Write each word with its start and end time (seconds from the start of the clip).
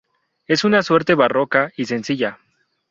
Es 0.47 0.63
una 0.63 0.81
suerte 0.81 1.13
barroca 1.13 1.69
y 1.77 1.85
sencilla. 1.85 2.39